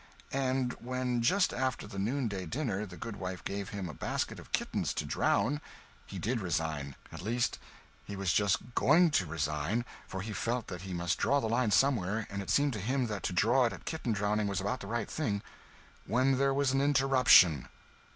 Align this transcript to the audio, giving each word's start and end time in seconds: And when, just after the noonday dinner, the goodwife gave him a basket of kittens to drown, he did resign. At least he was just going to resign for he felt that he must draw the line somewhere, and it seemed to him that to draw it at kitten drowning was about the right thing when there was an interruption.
And 0.33 0.73
when, 0.79 1.21
just 1.21 1.53
after 1.53 1.85
the 1.85 1.99
noonday 1.99 2.47
dinner, 2.47 2.87
the 2.87 2.97
goodwife 2.97 3.43
gave 3.43 3.69
him 3.69 3.87
a 3.87 3.93
basket 3.93 4.39
of 4.39 4.51
kittens 4.51 4.95
to 4.95 5.05
drown, 5.05 5.61
he 6.07 6.17
did 6.17 6.41
resign. 6.41 6.95
At 7.11 7.21
least 7.21 7.59
he 8.03 8.15
was 8.15 8.33
just 8.33 8.73
going 8.73 9.11
to 9.11 9.27
resign 9.27 9.85
for 10.07 10.21
he 10.21 10.33
felt 10.33 10.69
that 10.69 10.81
he 10.81 10.93
must 10.95 11.19
draw 11.19 11.39
the 11.39 11.47
line 11.47 11.69
somewhere, 11.69 12.25
and 12.31 12.41
it 12.41 12.49
seemed 12.49 12.73
to 12.73 12.79
him 12.79 13.05
that 13.05 13.21
to 13.21 13.31
draw 13.33 13.65
it 13.65 13.73
at 13.73 13.85
kitten 13.85 14.11
drowning 14.11 14.47
was 14.47 14.59
about 14.59 14.79
the 14.79 14.87
right 14.87 15.07
thing 15.07 15.43
when 16.07 16.39
there 16.39 16.51
was 16.51 16.71
an 16.71 16.81
interruption. 16.81 17.67